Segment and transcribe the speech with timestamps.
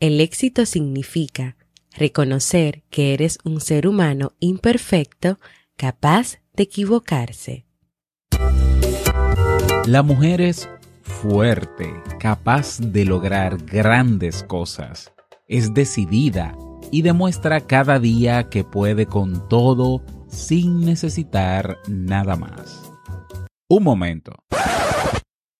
[0.00, 1.56] El éxito significa
[1.96, 5.38] reconocer que eres un ser humano imperfecto
[5.76, 7.66] capaz de equivocarse.
[9.86, 10.68] La mujer es
[11.02, 15.12] fuerte, capaz de lograr grandes cosas.
[15.46, 16.56] Es decidida
[16.90, 22.90] y demuestra cada día que puede con todo sin necesitar nada más.
[23.68, 24.43] Un momento.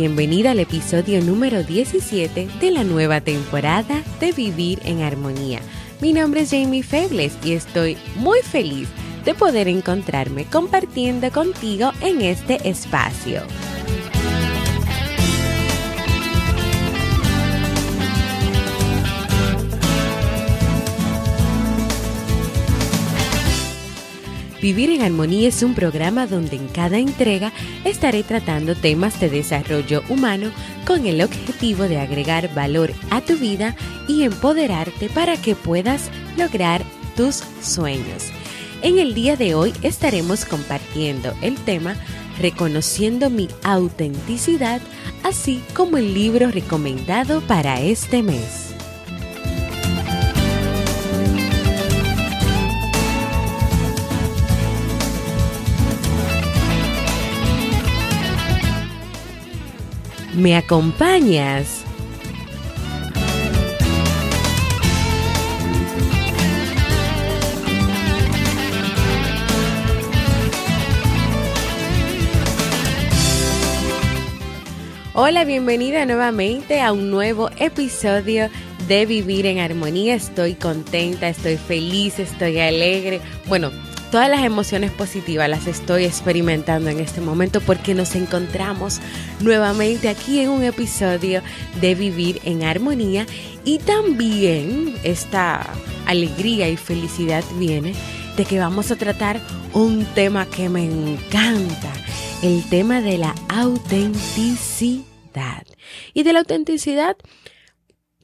[0.00, 5.60] Bienvenida al episodio número 17 de la nueva temporada de Vivir en Armonía.
[6.00, 8.88] Mi nombre es Jamie Febles y estoy muy feliz
[9.26, 13.42] de poder encontrarme compartiendo contigo en este espacio.
[24.60, 27.50] Vivir en Armonía es un programa donde en cada entrega
[27.84, 30.50] estaré tratando temas de desarrollo humano
[30.86, 33.74] con el objetivo de agregar valor a tu vida
[34.06, 36.82] y empoderarte para que puedas lograr
[37.16, 38.26] tus sueños.
[38.82, 41.96] En el día de hoy estaremos compartiendo el tema
[42.38, 44.80] Reconociendo mi autenticidad,
[45.22, 48.69] así como el libro recomendado para este mes.
[60.40, 61.84] ¿Me acompañas?
[75.12, 78.48] Hola, bienvenida nuevamente a un nuevo episodio
[78.88, 80.14] de Vivir en Armonía.
[80.14, 83.20] Estoy contenta, estoy feliz, estoy alegre.
[83.46, 83.70] Bueno,
[84.10, 88.98] Todas las emociones positivas las estoy experimentando en este momento porque nos encontramos
[89.38, 91.42] nuevamente aquí en un episodio
[91.80, 93.24] de Vivir en Armonía
[93.64, 95.64] y también esta
[96.06, 97.94] alegría y felicidad viene
[98.36, 99.40] de que vamos a tratar
[99.74, 101.92] un tema que me encanta,
[102.42, 105.04] el tema de la autenticidad.
[106.14, 107.16] Y de la autenticidad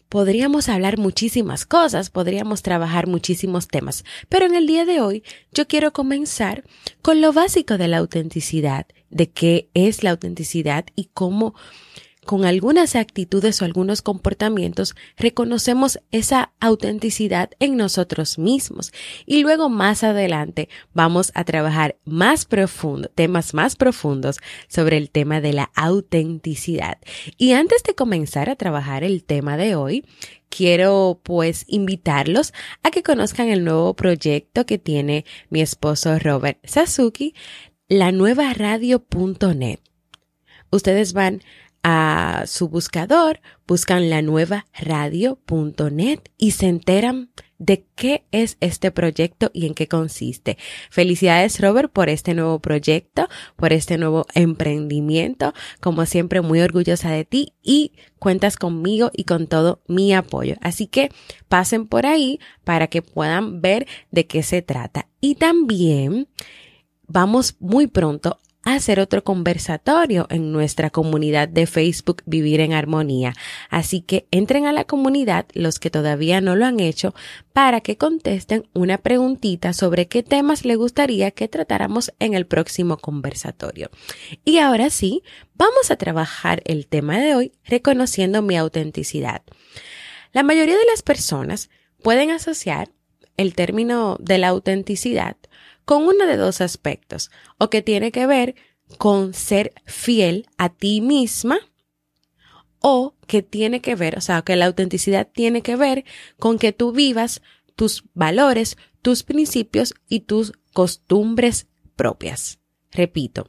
[0.08, 5.66] podríamos hablar muchísimas cosas, podríamos trabajar muchísimos temas, pero en el día de hoy yo
[5.66, 6.64] quiero comenzar
[7.02, 11.54] con lo básico de la autenticidad, de qué es la autenticidad y cómo
[12.26, 18.92] con algunas actitudes o algunos comportamientos reconocemos esa autenticidad en nosotros mismos.
[19.24, 24.38] Y luego más adelante vamos a trabajar más profundo, temas más profundos
[24.68, 26.98] sobre el tema de la autenticidad.
[27.38, 30.04] Y antes de comenzar a trabajar el tema de hoy,
[30.48, 37.34] quiero pues invitarlos a que conozcan el nuevo proyecto que tiene mi esposo Robert Sasuki,
[37.88, 39.78] la nueva radio.net.
[40.70, 41.42] Ustedes van
[41.88, 49.52] a su buscador, buscan la nueva radio.net y se enteran de qué es este proyecto
[49.54, 50.58] y en qué consiste.
[50.90, 55.54] Felicidades Robert por este nuevo proyecto, por este nuevo emprendimiento.
[55.80, 60.56] Como siempre, muy orgullosa de ti y cuentas conmigo y con todo mi apoyo.
[60.62, 61.12] Así que
[61.46, 65.06] pasen por ahí para que puedan ver de qué se trata.
[65.20, 66.26] Y también
[67.06, 68.40] vamos muy pronto
[68.74, 73.32] hacer otro conversatorio en nuestra comunidad de Facebook Vivir en Armonía.
[73.70, 77.14] Así que entren a la comunidad los que todavía no lo han hecho
[77.52, 82.96] para que contesten una preguntita sobre qué temas le gustaría que tratáramos en el próximo
[82.96, 83.90] conversatorio.
[84.44, 85.22] Y ahora sí,
[85.54, 89.42] vamos a trabajar el tema de hoy reconociendo mi autenticidad.
[90.32, 91.70] La mayoría de las personas
[92.02, 92.90] pueden asociar
[93.36, 95.36] el término de la autenticidad
[95.86, 98.56] con uno de dos aspectos, o que tiene que ver
[98.98, 101.58] con ser fiel a ti misma,
[102.80, 106.04] o que tiene que ver, o sea, que la autenticidad tiene que ver
[106.38, 107.40] con que tú vivas
[107.74, 112.58] tus valores, tus principios y tus costumbres propias.
[112.90, 113.46] Repito,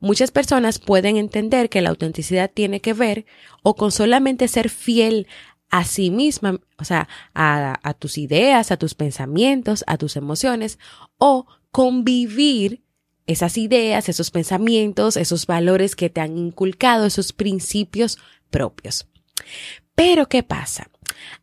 [0.00, 3.24] muchas personas pueden entender que la autenticidad tiene que ver
[3.62, 5.26] o con solamente ser fiel
[5.70, 10.78] a sí misma, o sea, a, a tus ideas, a tus pensamientos, a tus emociones,
[11.18, 12.82] o convivir
[13.26, 18.18] esas ideas, esos pensamientos, esos valores que te han inculcado, esos principios
[18.50, 19.06] propios.
[19.94, 20.90] Pero, ¿qué pasa?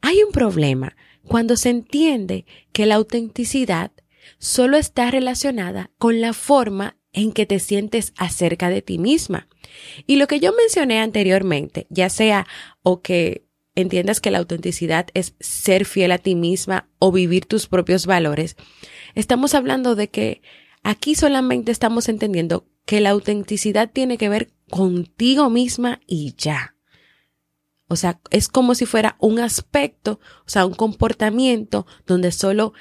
[0.02, 0.96] Hay un problema
[1.28, 3.92] cuando se entiende que la autenticidad
[4.40, 9.48] solo está relacionada con la forma en que te sientes acerca de ti misma.
[10.08, 12.48] Y lo que yo mencioné anteriormente, ya sea
[12.82, 13.46] o que
[13.76, 18.56] entiendas que la autenticidad es ser fiel a ti misma o vivir tus propios valores,
[19.16, 20.42] estamos hablando de que
[20.84, 26.76] aquí solamente estamos entendiendo que la autenticidad tiene que ver contigo misma y ya.
[27.88, 32.74] O sea, es como si fuera un aspecto, o sea, un comportamiento donde solo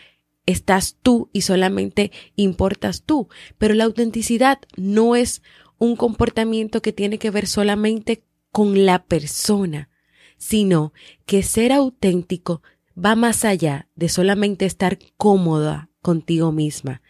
[0.46, 3.28] estás tú y solamente importas tú.
[3.58, 5.42] Pero la autenticidad no es
[5.78, 9.90] un comportamiento que tiene que ver solamente con la persona,
[10.36, 10.92] sino
[11.26, 12.62] que ser auténtico
[12.96, 17.00] va más allá de solamente estar cómoda contigo misma.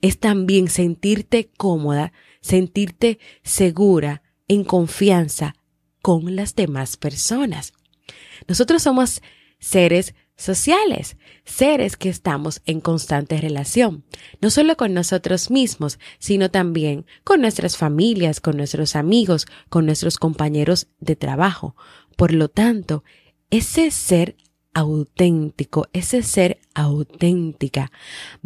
[0.00, 5.56] Es también sentirte cómoda, sentirte segura, en confianza
[6.00, 7.72] con las demás personas.
[8.46, 9.20] Nosotros somos
[9.58, 14.04] seres sociales, seres que estamos en constante relación,
[14.40, 20.18] no solo con nosotros mismos, sino también con nuestras familias, con nuestros amigos, con nuestros
[20.18, 21.74] compañeros de trabajo.
[22.16, 23.02] Por lo tanto,
[23.50, 24.36] ese ser
[24.76, 27.90] auténtico, ese ser auténtica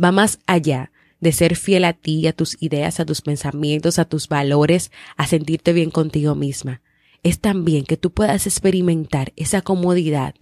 [0.03, 4.05] va más allá de ser fiel a ti, a tus ideas, a tus pensamientos, a
[4.05, 6.83] tus valores, a sentirte bien contigo misma.
[7.25, 10.37] Es también que tú puedas experimentar esa comodidad,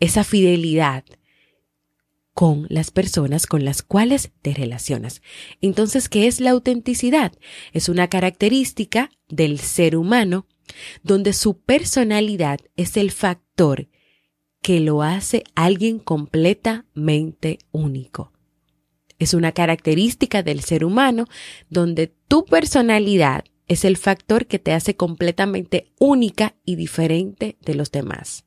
[0.00, 1.02] esa fidelidad
[2.34, 5.22] con las personas con las cuales te relacionas.
[5.62, 7.32] Entonces, ¿qué es la autenticidad?
[7.72, 10.46] Es una característica del ser humano
[11.02, 13.88] donde su personalidad es el factor
[14.62, 18.32] que lo hace alguien completamente único.
[19.18, 21.26] Es una característica del ser humano
[21.68, 27.90] donde tu personalidad es el factor que te hace completamente única y diferente de los
[27.90, 28.44] demás.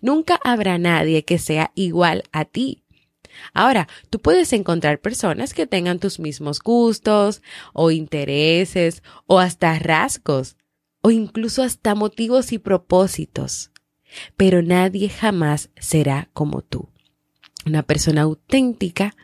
[0.00, 2.84] Nunca habrá nadie que sea igual a ti.
[3.54, 7.42] Ahora, tú puedes encontrar personas que tengan tus mismos gustos
[7.72, 10.56] o intereses o hasta rasgos
[11.00, 13.70] o incluso hasta motivos y propósitos,
[14.36, 16.88] pero nadie jamás será como tú.
[17.66, 19.14] Una persona auténtica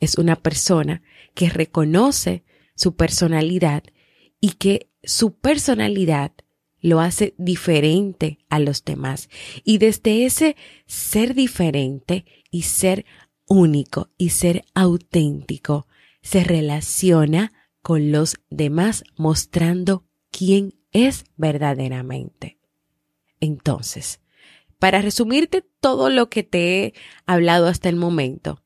[0.00, 1.02] es una persona
[1.34, 2.44] que reconoce
[2.74, 3.84] su personalidad
[4.40, 6.32] y que su personalidad
[6.80, 9.28] lo hace diferente a los demás.
[9.64, 10.56] Y desde ese
[10.86, 13.06] ser diferente y ser
[13.46, 15.86] único y ser auténtico,
[16.22, 22.58] se relaciona con los demás mostrando quién es verdaderamente.
[23.40, 24.20] Entonces,
[24.78, 26.94] para resumirte todo lo que te he
[27.26, 28.62] hablado hasta el momento,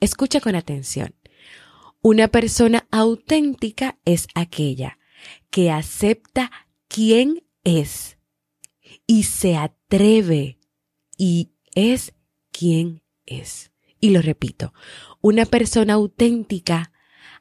[0.00, 1.14] escucha con atención.
[2.02, 4.98] Una persona auténtica es aquella
[5.50, 6.50] que acepta
[6.88, 8.18] quién es
[9.06, 10.58] y se atreve
[11.16, 12.14] y es
[12.52, 13.72] quien es.
[14.00, 14.72] Y lo repito,
[15.20, 16.92] una persona auténtica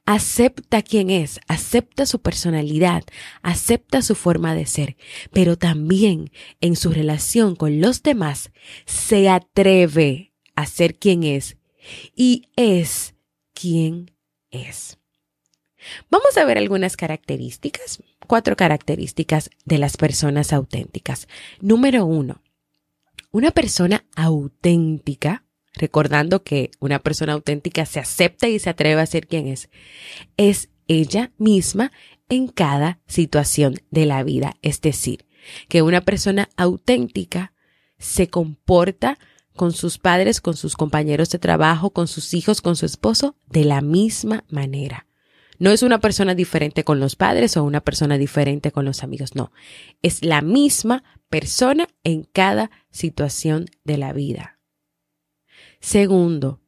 [0.05, 3.03] acepta quién es, acepta su personalidad,
[3.41, 4.97] acepta su forma de ser,
[5.31, 6.31] pero también
[6.61, 8.51] en su relación con los demás
[8.85, 11.57] se atreve a ser quien es
[12.15, 13.15] y es
[13.53, 14.11] quien
[14.51, 14.97] es.
[16.09, 21.27] Vamos a ver algunas características, cuatro características de las personas auténticas.
[21.61, 22.41] Número uno,
[23.31, 25.44] una persona auténtica,
[25.77, 29.69] recordando que una persona auténtica se acepta y se atreve a ser quien es,
[30.37, 31.91] es ella misma
[32.29, 34.55] en cada situación de la vida.
[34.61, 35.25] Es decir,
[35.69, 37.53] que una persona auténtica
[37.97, 39.17] se comporta
[39.55, 43.63] con sus padres, con sus compañeros de trabajo, con sus hijos, con su esposo, de
[43.63, 45.07] la misma manera.
[45.57, 49.35] No es una persona diferente con los padres o una persona diferente con los amigos,
[49.35, 49.53] no.
[50.01, 54.54] Es la misma persona en cada situación de la vida.
[55.85, 56.61] Segundo,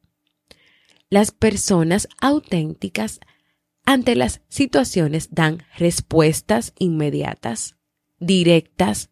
[1.10, 3.18] las personas auténticas
[3.84, 7.74] ante las situaciones dan respuestas inmediatas,
[8.20, 9.10] directas,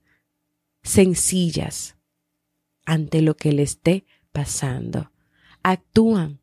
[0.85, 1.97] sencillas
[2.85, 5.11] ante lo que le esté pasando.
[5.65, 6.39] Actúan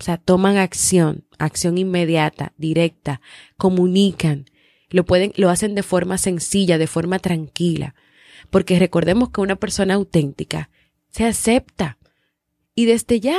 [0.00, 3.20] o sea, toman acción, acción inmediata, directa,
[3.56, 4.46] comunican,
[4.88, 7.94] lo pueden, lo hacen de forma sencilla, de forma tranquila.
[8.50, 10.70] Porque recordemos que una persona auténtica
[11.10, 11.99] se acepta
[12.74, 13.38] Y desde ya,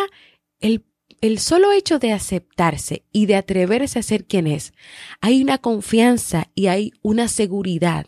[0.60, 0.86] el,
[1.22, 4.74] el solo hecho de aceptarse y de atreverse a ser quien es,
[5.20, 8.08] hay una confianza y hay una seguridad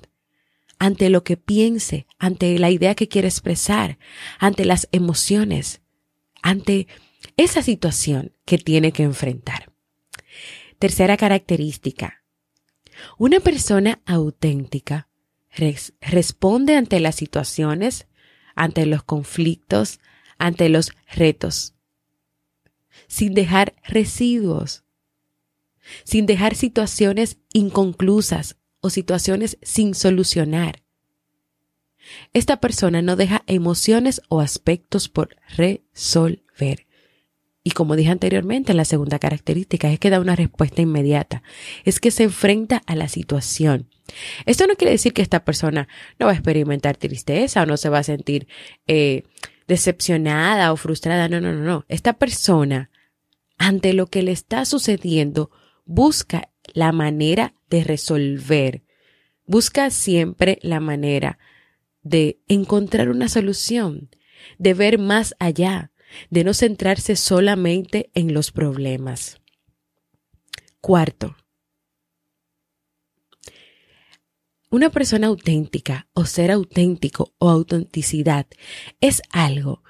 [0.80, 3.98] ante lo que piense, ante la idea que quiere expresar,
[4.38, 5.82] ante las emociones,
[6.42, 6.88] ante
[7.38, 9.72] esa situación que tiene que enfrentar.
[10.80, 12.24] Tercera característica.
[13.18, 15.08] Una persona auténtica
[16.02, 18.08] responde ante las situaciones,
[18.56, 20.00] ante los conflictos,
[20.38, 21.74] ante los retos,
[23.08, 24.84] sin dejar residuos,
[26.04, 30.84] sin dejar situaciones inconclusas o situaciones sin solucionar.
[32.34, 36.88] Esta persona no deja emociones o aspectos por resolver.
[37.64, 41.44] Y como dije anteriormente, la segunda característica es que da una respuesta inmediata,
[41.86, 43.90] es que se enfrenta a la situación.
[44.46, 45.88] Esto no quiere decir que esta persona
[46.20, 48.48] no va a experimentar tristeza o no se va a sentir
[48.88, 49.24] eh,
[49.68, 51.28] decepcionada o frustrada.
[51.30, 51.86] No, no, no, no.
[51.88, 52.90] Esta persona,
[53.58, 55.52] ante lo que le está sucediendo,
[55.86, 58.84] busca la manera de resolver,
[59.46, 61.40] busca siempre la manera
[62.02, 64.10] de encontrar una solución,
[64.58, 65.92] de ver más allá,
[66.30, 69.42] de no centrarse solamente en los problemas.
[70.82, 71.36] Cuarto,
[74.74, 78.48] una persona auténtica o ser auténtico o autenticidad
[79.02, 79.84] es algo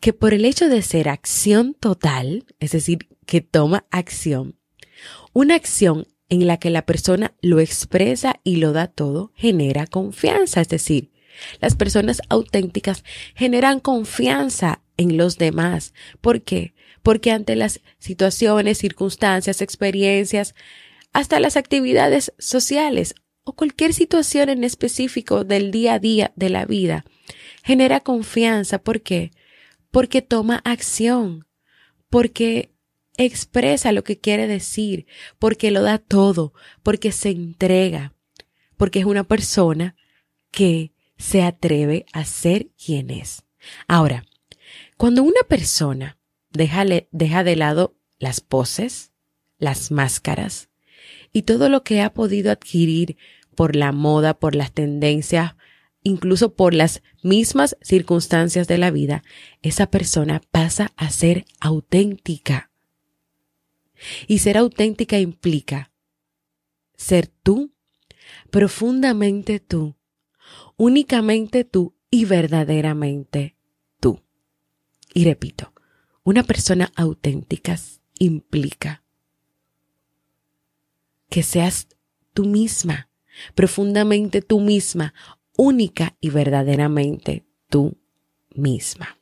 [0.00, 4.58] que por el hecho de ser acción total, es decir, que toma acción,
[5.34, 10.62] una acción en la que la persona lo expresa y lo da todo, genera confianza,
[10.62, 11.12] es decir,
[11.60, 13.04] las personas auténticas
[13.34, 15.92] generan confianza en los demás.
[16.22, 16.72] ¿Por qué?
[17.02, 20.54] Porque ante las situaciones, circunstancias, experiencias,
[21.12, 23.14] hasta las actividades sociales
[23.52, 27.04] cualquier situación en específico del día a día de la vida,
[27.62, 28.82] genera confianza.
[28.82, 29.30] ¿Por qué?
[29.90, 31.46] Porque toma acción,
[32.08, 32.72] porque
[33.16, 35.06] expresa lo que quiere decir,
[35.38, 36.52] porque lo da todo,
[36.82, 38.14] porque se entrega,
[38.76, 39.96] porque es una persona
[40.50, 43.44] que se atreve a ser quien es.
[43.86, 44.24] Ahora,
[44.96, 46.18] cuando una persona
[46.50, 49.12] deja, deja de lado las poses,
[49.58, 50.70] las máscaras
[51.32, 53.16] y todo lo que ha podido adquirir
[53.60, 55.54] por la moda, por las tendencias,
[56.02, 59.22] incluso por las mismas circunstancias de la vida,
[59.60, 62.70] esa persona pasa a ser auténtica.
[64.26, 65.92] Y ser auténtica implica
[66.94, 67.74] ser tú,
[68.48, 69.94] profundamente tú,
[70.78, 73.58] únicamente tú y verdaderamente
[74.00, 74.22] tú.
[75.12, 75.74] Y repito,
[76.24, 77.78] una persona auténtica
[78.18, 79.04] implica
[81.28, 81.88] que seas
[82.32, 83.09] tú misma,
[83.54, 85.14] profundamente tú misma,
[85.56, 87.98] única y verdaderamente tú
[88.54, 89.18] misma.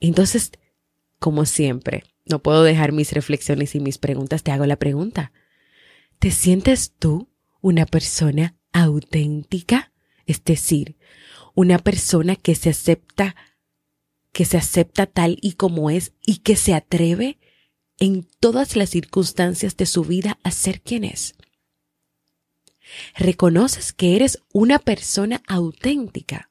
[0.00, 0.52] Entonces,
[1.18, 4.42] como siempre, no puedo dejar mis reflexiones y mis preguntas.
[4.42, 5.32] Te hago la pregunta.
[6.18, 7.28] ¿Te sientes tú
[7.60, 9.92] una persona auténtica,
[10.26, 10.96] es decir,
[11.54, 13.34] una persona que se acepta,
[14.32, 17.38] que se acepta tal y como es y que se atreve
[17.98, 21.34] en todas las circunstancias de su vida a ser quien es.
[23.16, 26.50] Reconoces que eres una persona auténtica.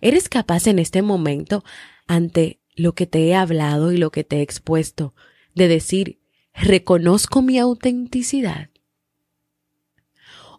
[0.00, 1.64] Eres capaz en este momento,
[2.06, 5.14] ante lo que te he hablado y lo que te he expuesto,
[5.54, 6.20] de decir,
[6.54, 8.70] reconozco mi autenticidad.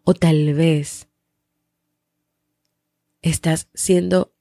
[0.03, 1.07] O tal vez
[3.21, 4.33] estás siendo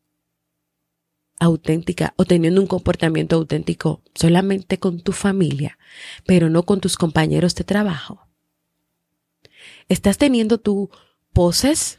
[1.39, 5.79] auténtica o teniendo un comportamiento auténtico solamente con tu familia,
[6.25, 8.26] pero no con tus compañeros de trabajo.
[9.89, 10.91] Estás teniendo tu
[11.33, 11.99] poses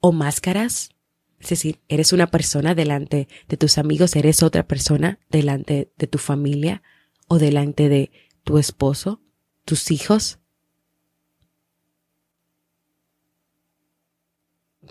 [0.00, 0.90] o máscaras,
[1.38, 6.18] es decir, eres una persona delante de tus amigos, eres otra persona delante de tu
[6.18, 6.82] familia
[7.28, 8.10] o delante de
[8.42, 9.20] tu esposo,
[9.64, 10.38] tus hijos.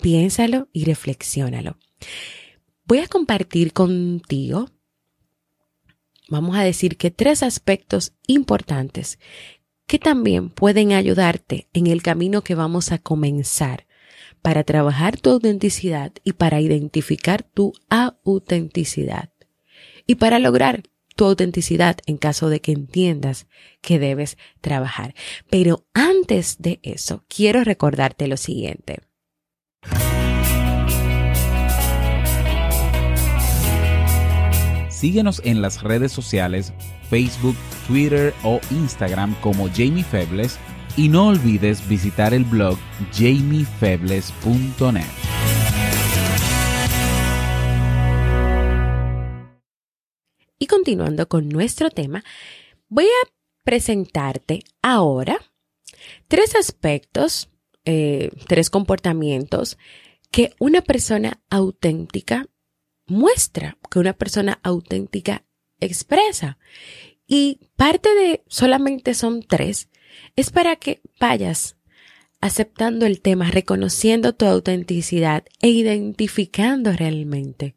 [0.02, 1.78] Piénsalo y reflexiónalo.
[2.86, 4.70] Voy a compartir contigo,
[6.30, 9.20] vamos a decir que tres aspectos importantes
[9.92, 13.88] que también pueden ayudarte en el camino que vamos a comenzar
[14.42, 19.34] para trabajar tu autenticidad y para identificar tu autenticidad
[20.08, 20.84] y para lograr
[21.18, 23.48] tu autenticidad en caso de que entiendas
[23.82, 25.14] que debes trabajar.
[25.50, 29.02] Pero antes de eso, quiero recordarte lo siguiente.
[35.02, 36.74] Síguenos en las redes sociales,
[37.10, 37.56] Facebook,
[37.88, 40.60] Twitter o Instagram como Jamie Febles
[40.96, 42.78] y no olvides visitar el blog
[43.12, 45.02] jamiefebles.net.
[50.60, 52.24] Y continuando con nuestro tema,
[52.88, 53.28] voy a
[53.64, 55.40] presentarte ahora
[56.28, 57.50] tres aspectos,
[57.86, 59.80] eh, tres comportamientos
[60.30, 62.46] que una persona auténtica
[63.06, 65.44] muestra, que una persona auténtica
[65.80, 66.58] expresa.
[67.28, 69.90] Y parte de solamente son tres,
[70.36, 71.78] es para que vayas
[72.42, 77.76] aceptando el tema, reconociendo tu autenticidad e identificando realmente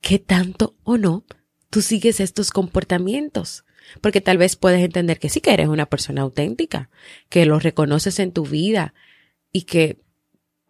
[0.00, 1.24] qué tanto o no
[1.70, 3.64] tú sigues estos comportamientos.
[4.00, 6.90] Porque tal vez puedes entender que sí que eres una persona auténtica,
[7.28, 8.94] que lo reconoces en tu vida
[9.52, 9.98] y que,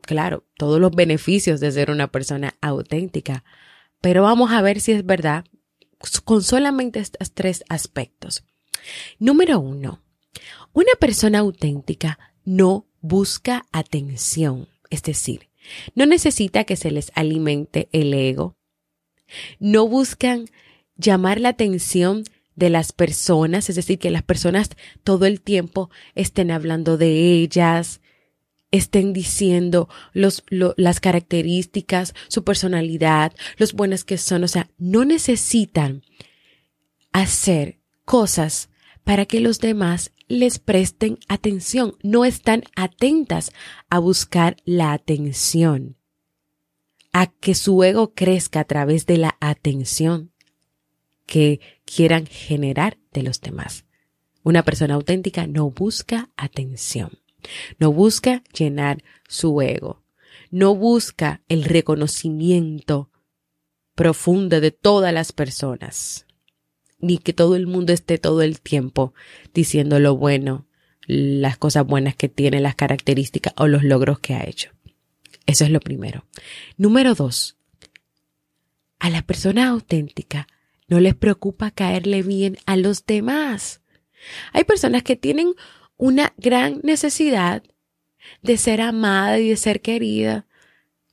[0.03, 3.45] claro, todos los beneficios de ser una persona auténtica.
[4.01, 5.45] Pero vamos a ver si es verdad
[6.25, 8.45] con solamente estos tres aspectos.
[9.19, 10.03] Número uno,
[10.73, 15.51] una persona auténtica no busca atención, es decir,
[15.95, 18.57] no necesita que se les alimente el ego,
[19.59, 20.47] no buscan
[20.97, 22.25] llamar la atención
[22.57, 24.71] de las personas, es decir, que las personas
[25.03, 28.00] todo el tiempo estén hablando de ellas,
[28.71, 36.03] estén diciendo los, las características, su personalidad, los buenas que son, o sea, no necesitan
[37.13, 38.71] hacer cosas
[39.05, 43.51] para que los demás les presten atención, no están atentas
[43.89, 45.97] a buscar la atención,
[47.13, 50.31] a que su ego crezca a través de la atención
[51.27, 53.85] que quieran generar de los demás.
[54.45, 57.19] Una persona auténtica no busca atención,
[57.79, 60.03] no busca llenar su ego,
[60.51, 63.11] no busca el reconocimiento
[63.95, 66.27] profundo de todas las personas,
[66.99, 69.15] ni que todo el mundo esté todo el tiempo
[69.53, 70.67] diciendo lo bueno,
[71.07, 74.71] las cosas buenas que tiene, las características o los logros que ha hecho.
[75.47, 76.25] Eso es lo primero.
[76.77, 77.57] Número dos,
[78.99, 80.47] a la persona auténtica
[80.87, 83.81] no les preocupa caerle bien a los demás.
[84.53, 85.55] Hay personas que tienen
[86.01, 87.63] una gran necesidad
[88.41, 90.47] de ser amada y de ser querida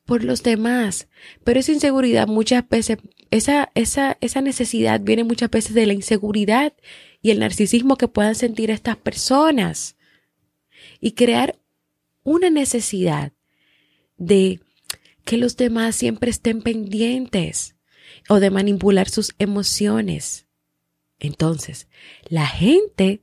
[0.05, 1.09] por los demás,
[1.43, 6.73] pero esa inseguridad muchas veces, esa, esa, esa necesidad viene muchas veces de la inseguridad
[7.21, 9.97] y el narcisismo que puedan sentir estas personas.
[11.01, 11.59] Y crear
[12.23, 13.33] una necesidad
[14.17, 14.61] de
[15.25, 17.75] que los demás siempre estén pendientes
[18.29, 20.47] o de manipular sus emociones.
[21.19, 21.87] Entonces,
[22.29, 23.21] la gente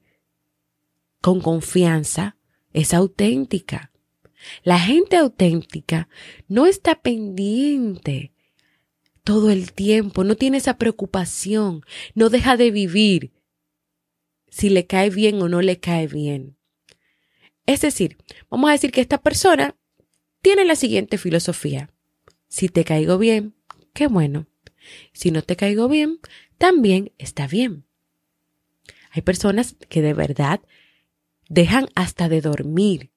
[1.24, 2.37] con confianza
[2.74, 3.90] es auténtica.
[4.62, 6.10] La gente auténtica
[6.48, 8.34] no está pendiente
[9.22, 11.80] todo el tiempo, no tiene esa preocupación,
[12.14, 13.32] no deja de vivir
[14.50, 16.58] si le cae bien o no le cae bien.
[17.64, 18.18] Es decir,
[18.50, 19.76] vamos a decir que esta persona
[20.42, 21.88] tiene la siguiente filosofía.
[22.48, 23.54] Si te caigo bien,
[23.94, 24.46] qué bueno.
[25.14, 26.20] Si no te caigo bien,
[26.58, 27.87] también está bien.
[29.10, 30.60] Hay personas que de verdad
[31.48, 33.11] dejan hasta de dormir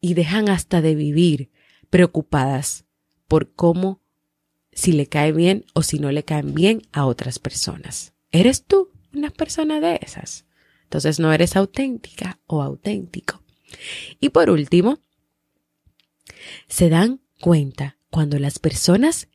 [0.00, 1.50] y dejan hasta de vivir
[1.90, 2.84] preocupadas
[3.28, 4.00] por cómo,
[4.72, 8.12] si le cae bien o si no le caen bien a otras personas.
[8.32, 10.46] ¿Eres tú una persona de esas?
[10.84, 13.42] Entonces no eres auténtica o auténtico.
[14.20, 14.98] Y por último,
[16.68, 19.28] se dan cuenta cuando las personas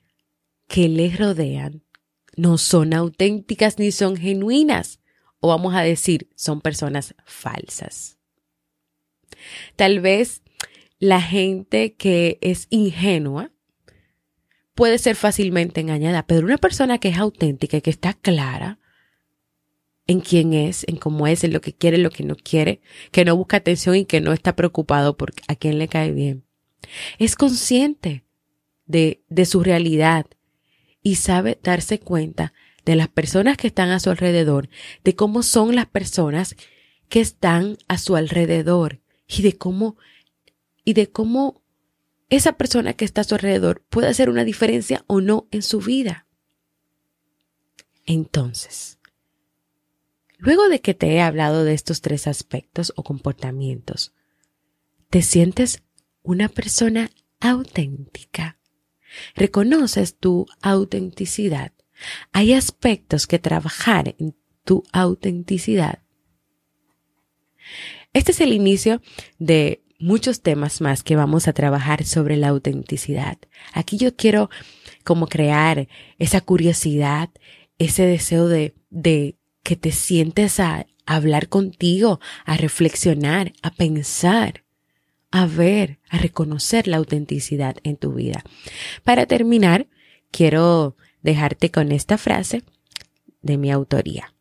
[0.68, 1.84] que les rodean
[2.36, 5.00] no son auténticas ni son genuinas,
[5.40, 8.19] o vamos a decir, son personas falsas.
[9.76, 10.42] Tal vez
[11.00, 13.52] la gente que es ingenua
[14.76, 18.80] puede ser fácilmente engañada, pero una persona que es auténtica y que está clara
[20.08, 22.82] en quién es, en cómo es, en lo que quiere, en lo que no quiere,
[23.12, 26.44] que no busca atención y que no está preocupado por a quién le cae bien,
[27.18, 28.24] es consciente
[28.86, 30.26] de, de su realidad
[31.04, 32.54] y sabe darse cuenta
[32.86, 34.70] de las personas que están a su alrededor,
[35.04, 36.56] de cómo son las personas
[37.08, 39.96] que están a su alrededor y de cómo
[40.84, 41.62] y de cómo
[42.30, 45.80] esa persona que está a su alrededor puede hacer una diferencia o no en su
[45.80, 46.28] vida.
[48.06, 49.00] Entonces,
[50.38, 54.14] luego de que te he hablado de estos tres aspectos o comportamientos,
[55.10, 55.84] ¿te sientes
[56.24, 58.60] una persona auténtica?
[59.36, 61.74] ¿Reconoces tu autenticidad?
[62.32, 66.04] Hay aspectos que trabajar en tu autenticidad
[68.14, 69.02] este es el inicio
[69.38, 73.38] de muchos temas más que vamos a trabajar sobre la autenticidad.
[73.74, 74.50] Aquí yo quiero
[75.04, 77.30] como crear esa curiosidad,
[77.78, 84.64] ese deseo de, de que te sientes a hablar contigo, a reflexionar, a pensar,
[85.32, 88.44] a ver, a reconocer la autenticidad en tu vida.
[89.04, 89.88] Para terminar,
[90.32, 92.64] quiero dejarte con esta frase
[93.42, 94.34] de mi autoría.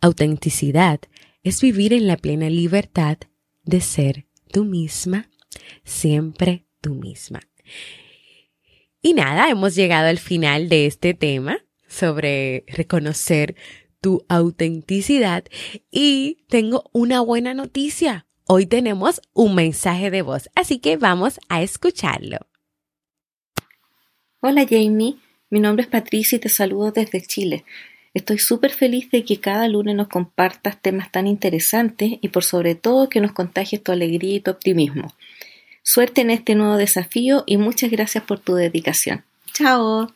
[0.00, 1.00] Autenticidad
[1.42, 3.18] es vivir en la plena libertad
[3.64, 5.30] de ser tú misma,
[5.84, 7.40] siempre tú misma.
[9.00, 13.54] Y nada, hemos llegado al final de este tema sobre reconocer
[14.00, 15.44] tu autenticidad
[15.90, 18.26] y tengo una buena noticia.
[18.46, 22.38] Hoy tenemos un mensaje de voz, así que vamos a escucharlo.
[24.40, 25.16] Hola Jamie,
[25.50, 27.64] mi nombre es Patricia y te saludo desde Chile.
[28.14, 32.74] Estoy súper feliz de que cada lunes nos compartas temas tan interesantes y por sobre
[32.74, 35.14] todo que nos contagies tu alegría y tu optimismo.
[35.82, 39.24] Suerte en este nuevo desafío y muchas gracias por tu dedicación.
[39.54, 40.12] Chao.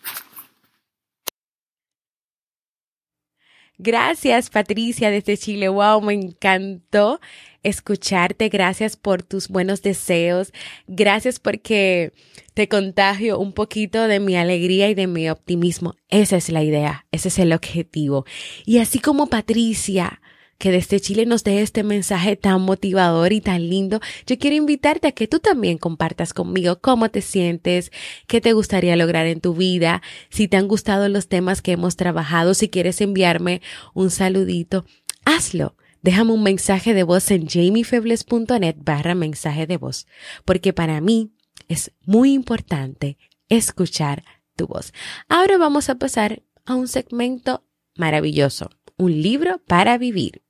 [3.79, 5.69] Gracias Patricia desde Chile.
[5.69, 7.21] Wow, me encantó
[7.63, 8.49] escucharte.
[8.49, 10.53] Gracias por tus buenos deseos.
[10.87, 12.13] Gracias porque
[12.55, 15.95] te contagio un poquito de mi alegría y de mi optimismo.
[16.09, 18.25] Esa es la idea, ese es el objetivo.
[18.65, 20.21] Y así como Patricia,
[20.63, 25.09] que desde Chile nos dé este mensaje tan motivador y tan lindo, yo quiero invitarte
[25.09, 27.91] a que tú también compartas conmigo cómo te sientes,
[28.29, 31.97] qué te gustaría lograr en tu vida, si te han gustado los temas que hemos
[31.97, 33.61] trabajado, si quieres enviarme
[33.93, 34.85] un saludito,
[35.25, 35.75] hazlo.
[36.01, 40.07] Déjame un mensaje de voz en jamiefebles.net barra mensaje de voz,
[40.45, 41.33] porque para mí
[41.67, 44.23] es muy importante escuchar
[44.55, 44.93] tu voz.
[45.29, 47.65] Ahora vamos a pasar a un segmento
[47.97, 50.45] maravilloso, un libro para vivir.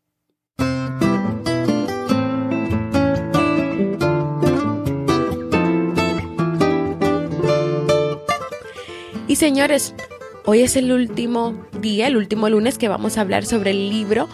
[9.33, 9.95] Y señores,
[10.45, 14.29] hoy es el último día, el último lunes que vamos a hablar sobre el libro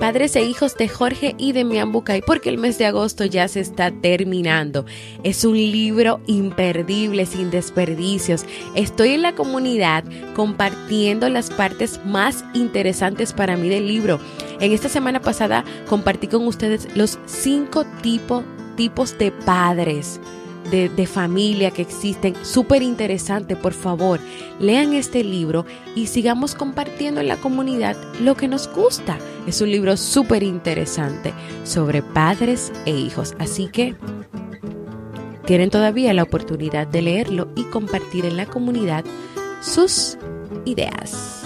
[0.00, 3.46] Padres e hijos de Jorge y de Mian Bucay, porque el mes de agosto ya
[3.46, 4.86] se está terminando.
[5.22, 8.44] Es un libro imperdible, sin desperdicios.
[8.74, 10.02] Estoy en la comunidad
[10.34, 14.18] compartiendo las partes más interesantes para mí del libro.
[14.58, 20.18] En esta semana pasada compartí con ustedes los cinco tipos de padres
[20.70, 22.34] de, familia que existen.
[22.42, 24.20] Súper interesante, por favor.
[24.58, 29.18] Lean este libro y sigamos compartiendo en la comunidad lo que nos gusta.
[29.46, 31.32] Es un libro súper interesante
[31.64, 33.34] sobre padres e hijos.
[33.38, 33.94] Así que
[35.46, 39.04] tienen todavía la oportunidad de leerlo y compartir en la comunidad
[39.60, 40.16] sus
[40.64, 41.39] ideas.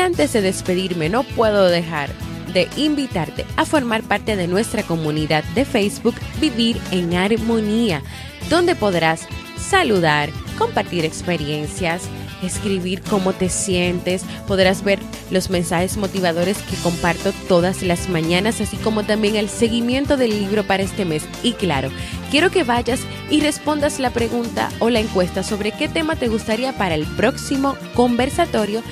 [0.00, 2.10] Antes de despedirme, no puedo dejar
[2.52, 8.02] de invitarte a formar parte de nuestra comunidad de Facebook Vivir en Armonía,
[8.48, 12.02] donde podrás saludar, compartir experiencias,
[12.42, 14.98] escribir cómo te sientes, podrás ver
[15.30, 20.64] los mensajes motivadores que comparto todas las mañanas, así como también el seguimiento del libro
[20.64, 21.24] para este mes.
[21.42, 21.90] Y claro,
[22.30, 26.72] quiero que vayas y respondas la pregunta o la encuesta sobre qué tema te gustaría
[26.72, 28.82] para el próximo conversatorio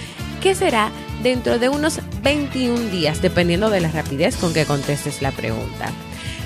[0.40, 0.90] que será
[1.22, 5.90] dentro de unos 21 días, dependiendo de la rapidez con que contestes la pregunta.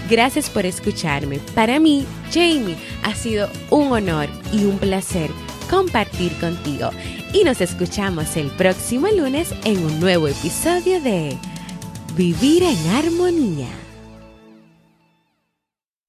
[0.09, 1.38] Gracias por escucharme.
[1.55, 5.31] Para mí, Jamie, ha sido un honor y un placer
[5.70, 6.90] compartir contigo.
[7.33, 11.37] Y nos escuchamos el próximo lunes en un nuevo episodio de
[12.14, 13.82] Vivir en Armonía.